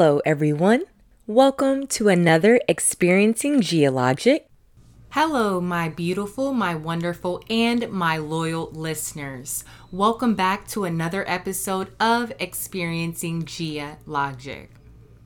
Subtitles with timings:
[0.00, 0.84] Hello, everyone.
[1.26, 4.44] Welcome to another Experiencing Ghialogic.
[5.10, 9.62] Hello, my beautiful, my wonderful, and my loyal listeners.
[9.92, 14.68] Welcome back to another episode of Experiencing Ghialogic.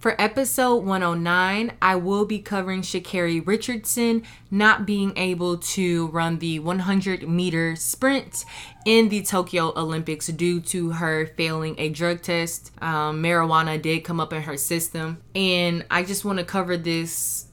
[0.00, 6.58] For episode 109, I will be covering Sha'Carri Richardson not being able to run the
[6.58, 8.46] 100 meter sprint
[8.86, 12.72] in the Tokyo Olympics due to her failing a drug test.
[12.80, 17.48] Um, marijuana did come up in her system, and I just want to cover this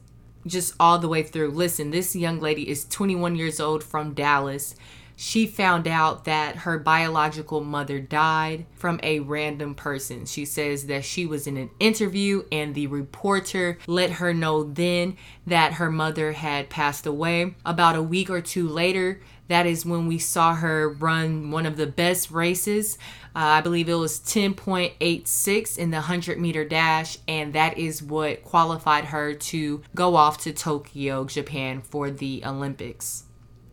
[0.46, 1.50] just all the way through.
[1.50, 4.74] Listen, this young lady is 21 years old from Dallas
[5.20, 10.27] she found out that her biological mother died from a random person.
[10.27, 15.17] She says that she was in an interview and the reporter let her know then
[15.48, 17.55] that her mother had passed away.
[17.66, 21.77] About a week or two later, that is when we saw her run one of
[21.77, 22.99] the best races.
[23.35, 28.43] Uh, I believe it was 10.86 in the 100 meter dash, and that is what
[28.43, 33.24] qualified her to go off to Tokyo, Japan for the Olympics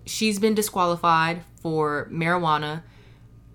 [0.07, 2.83] she's been disqualified for marijuana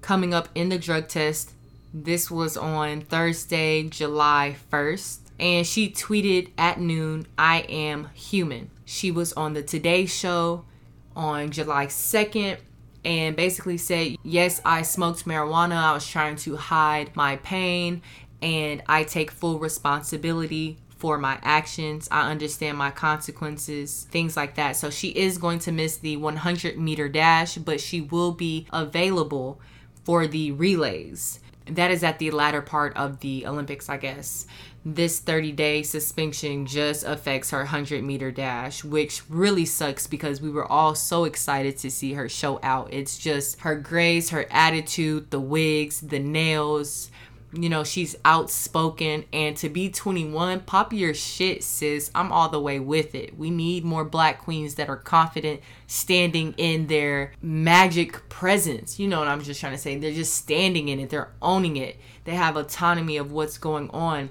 [0.01, 1.51] coming up in the drug test.
[1.93, 5.19] This was on Thursday, July 1st.
[5.39, 8.71] And she tweeted at noon, I am human.
[8.85, 10.65] She was on the Today Show
[11.15, 12.57] on July 2nd
[13.05, 15.77] and basically said, Yes, I smoked marijuana.
[15.77, 18.01] I was trying to hide my pain
[18.41, 22.07] and I take full responsibility for my actions.
[22.11, 24.75] I understand my consequences, things like that.
[24.75, 29.59] So she is going to miss the 100 meter dash, but she will be available
[30.03, 31.39] for the relays.
[31.65, 34.45] That is at the latter part of the Olympics, I guess.
[34.83, 40.49] This 30 day suspension just affects her 100 meter dash, which really sucks because we
[40.49, 42.91] were all so excited to see her show out.
[42.91, 47.11] It's just her grace, her attitude, the wigs, the nails,
[47.53, 49.25] you know, she's outspoken.
[49.33, 52.11] And to be 21, pop your shit, sis.
[52.13, 53.37] I'm all the way with it.
[53.37, 58.99] We need more black queens that are confident, standing in their magic presence.
[58.99, 59.97] You know what I'm just trying to say?
[59.97, 64.29] They're just standing in it, they're owning it, they have autonomy of what's going on.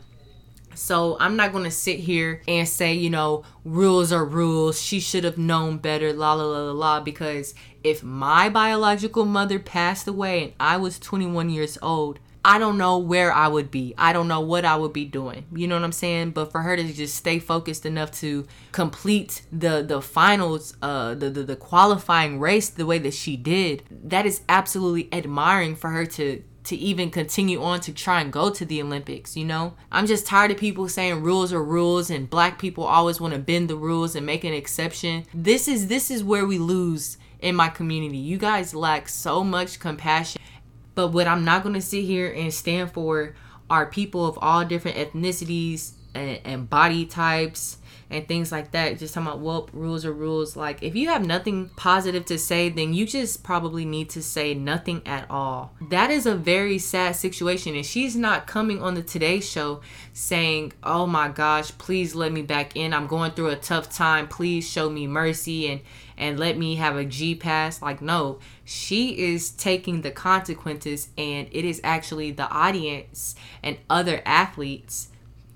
[0.74, 4.80] So I'm not going to sit here and say, you know, rules are rules.
[4.80, 7.00] She should have known better, la la la la la.
[7.00, 7.52] Because
[7.82, 12.98] if my biological mother passed away and I was 21 years old, I don't know
[12.98, 13.94] where I would be.
[13.98, 15.46] I don't know what I would be doing.
[15.54, 16.30] You know what I'm saying?
[16.30, 21.30] But for her to just stay focused enough to complete the the finals, uh, the,
[21.30, 26.06] the the qualifying race the way that she did, that is absolutely admiring for her
[26.06, 29.72] to to even continue on to try and go to the Olympics, you know?
[29.90, 33.40] I'm just tired of people saying rules are rules and black people always want to
[33.40, 35.24] bend the rules and make an exception.
[35.32, 38.18] This is this is where we lose in my community.
[38.18, 40.42] You guys lack so much compassion
[40.98, 43.36] but what I'm not going to sit here and stand for
[43.70, 47.76] are people of all different ethnicities and, and body types
[48.10, 48.98] and things like that.
[48.98, 50.56] Just talking about, well, rules are rules.
[50.56, 54.54] Like, if you have nothing positive to say, then you just probably need to say
[54.54, 55.72] nothing at all.
[55.88, 57.76] That is a very sad situation.
[57.76, 59.82] And she's not coming on the Today Show
[60.12, 62.92] saying, oh my gosh, please let me back in.
[62.92, 64.26] I'm going through a tough time.
[64.26, 65.80] Please show me mercy and
[66.18, 67.80] and let me have a G pass.
[67.80, 74.20] Like, no, she is taking the consequences, and it is actually the audience and other
[74.26, 75.08] athletes,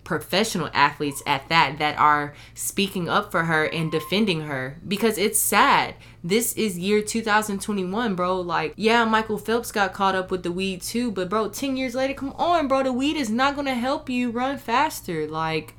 [0.05, 5.39] professional athletes at that, that are speaking up for her and defending her because it's
[5.39, 5.97] sad.
[6.22, 8.41] This is year 2021, bro.
[8.41, 11.97] Like, yeah, Michael Phelps got caught up with the weed too, but bro, 10 years
[11.97, 15.27] later, come on, bro, the weed is not gonna help you run faster.
[15.27, 15.75] Like,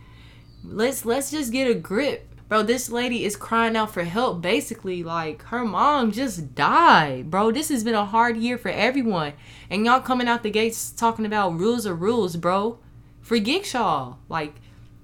[0.66, 4.42] let's let's just get a grip Bro, this lady is crying out for help.
[4.42, 7.32] Basically, like her mom just died.
[7.32, 9.34] Bro, this has been a hard year for everyone.
[9.70, 12.80] And y'all coming out the gates talking about rules are rules, bro.
[13.22, 14.20] Forget y'all.
[14.30, 14.56] Like,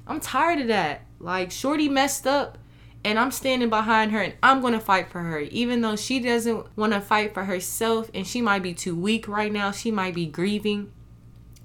[0.06, 1.06] I'm tired of that.
[1.20, 2.58] Like, Shorty messed up
[3.04, 5.40] and I'm standing behind her and I'm going to fight for her.
[5.40, 9.28] Even though she doesn't want to fight for herself and she might be too weak
[9.28, 10.92] right now, she might be grieving.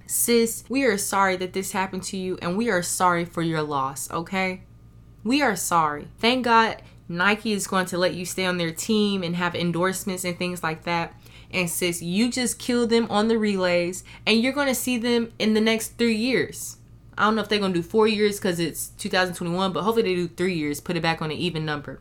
[0.07, 3.63] Sis, we are sorry that this happened to you and we are sorry for your
[3.63, 4.63] loss, okay?
[5.25, 6.09] We are sorry.
[6.19, 10.25] Thank God Nike is going to let you stay on their team and have endorsements
[10.25, 11.15] and things like that.
[11.51, 15.33] And sis, you just killed them on the relays and you're going to see them
[15.39, 16.77] in the next three years.
[17.17, 20.03] I don't know if they're going to do four years because it's 2021, but hopefully
[20.03, 22.01] they do three years, put it back on an even number.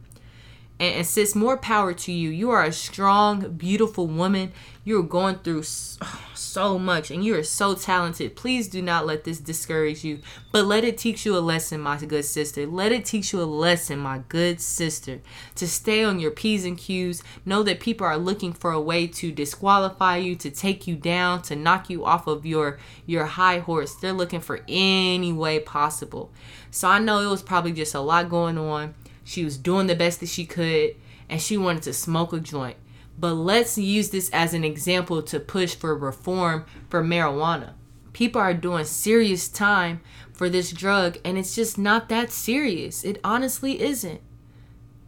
[0.84, 2.30] And, and sis, more power to you.
[2.30, 4.52] You are a strong, beautiful woman.
[4.84, 8.36] You're going through so, so much and you are so talented.
[8.36, 10.20] Please do not let this discourage you,
[10.52, 12.68] but let it teach you a lesson, my good sister.
[12.68, 15.22] Let it teach you a lesson, my good sister,
[15.56, 17.24] to stay on your P's and Q's.
[17.46, 21.44] Know that people are looking for a way to disqualify you, to take you down,
[21.44, 23.96] to knock you off of your your high horse.
[23.96, 26.30] They're looking for any way possible.
[26.72, 28.96] So I know it was probably just a lot going on.
[29.24, 30.96] She was doing the best that she could
[31.30, 32.78] and she wanted to smoke a joint.
[33.18, 37.74] But let's use this as an example to push for reform for marijuana.
[38.12, 43.04] People are doing serious time for this drug and it's just not that serious.
[43.04, 44.22] It honestly isn't.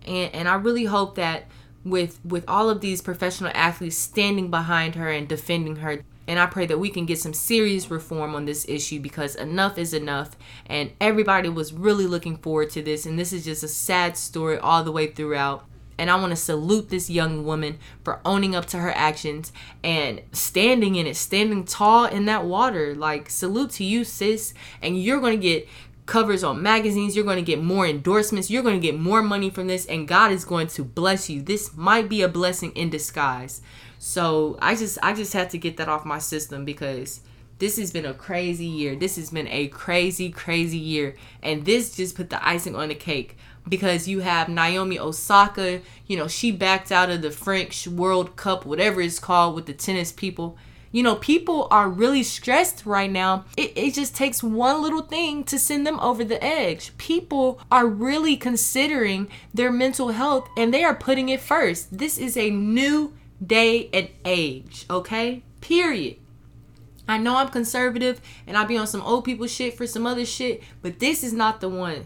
[0.06, 1.46] And and I really hope that
[1.84, 6.48] with with all of these professional athletes standing behind her and defending her and I
[6.48, 10.36] pray that we can get some serious reform on this issue because enough is enough.
[10.66, 13.06] And everybody was really looking forward to this.
[13.06, 15.66] And this is just a sad story all the way throughout.
[15.98, 20.22] And I want to salute this young woman for owning up to her actions and
[20.34, 22.96] standing in it, standing tall in that water.
[22.96, 24.54] Like, salute to you, sis.
[24.82, 25.70] And you're going to get
[26.06, 27.16] covers on magazines.
[27.16, 28.50] You're going to get more endorsements.
[28.50, 29.86] You're going to get more money from this.
[29.86, 31.42] And God is going to bless you.
[31.42, 33.62] This might be a blessing in disguise.
[34.08, 37.22] So I just I just had to get that off my system because
[37.58, 38.96] this has been a crazy year.
[38.96, 41.16] This has been a crazy, crazy year.
[41.42, 43.36] And this just put the icing on the cake
[43.68, 48.64] because you have Naomi Osaka, you know, she backed out of the French World Cup,
[48.64, 50.56] whatever it's called, with the tennis people.
[50.92, 53.46] You know, people are really stressed right now.
[53.58, 56.96] It, it just takes one little thing to send them over the edge.
[57.00, 61.98] People are really considering their mental health and they are putting it first.
[61.98, 63.12] This is a new
[63.46, 65.44] day, and age, okay?
[65.62, 66.18] Period.
[67.08, 70.26] I know I'm conservative and I'll be on some old people shit for some other
[70.26, 72.06] shit, but this is not the one.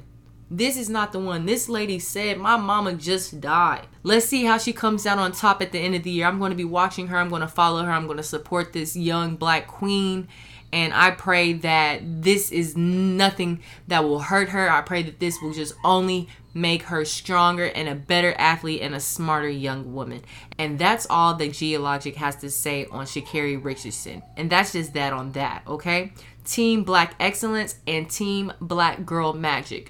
[0.51, 1.45] This is not the one.
[1.45, 3.85] This lady said, My mama just died.
[4.01, 6.25] Let's see how she comes out on top at the end of the year.
[6.25, 7.17] I'm going to be watching her.
[7.17, 7.91] I'm going to follow her.
[7.91, 10.27] I'm going to support this young black queen.
[10.73, 14.69] And I pray that this is nothing that will hurt her.
[14.69, 18.95] I pray that this will just only make her stronger and a better athlete and
[18.95, 20.21] a smarter young woman.
[20.57, 24.23] And that's all that Ghialogic has to say on Sha'Carri Richardson.
[24.35, 26.13] And that's just that on that, okay?
[26.45, 29.87] Team Black Excellence and Team Black Girl Magic.